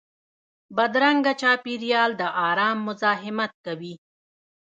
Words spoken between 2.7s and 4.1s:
مزاحمت کوي